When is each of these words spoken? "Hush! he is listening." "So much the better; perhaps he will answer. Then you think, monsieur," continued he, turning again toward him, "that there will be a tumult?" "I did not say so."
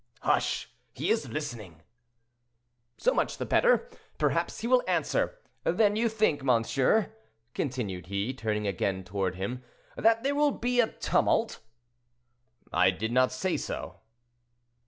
"Hush! 0.21 0.67
he 0.93 1.11
is 1.11 1.29
listening." 1.29 1.83
"So 2.97 3.13
much 3.13 3.37
the 3.37 3.45
better; 3.45 3.87
perhaps 4.17 4.61
he 4.61 4.65
will 4.67 4.81
answer. 4.87 5.37
Then 5.63 5.95
you 5.95 6.09
think, 6.09 6.41
monsieur," 6.43 7.13
continued 7.53 8.07
he, 8.07 8.33
turning 8.33 8.65
again 8.65 9.03
toward 9.03 9.35
him, 9.35 9.63
"that 9.95 10.23
there 10.23 10.33
will 10.33 10.53
be 10.53 10.79
a 10.79 10.87
tumult?" 10.87 11.59
"I 12.73 12.89
did 12.89 13.11
not 13.11 13.31
say 13.31 13.57
so." 13.57 13.97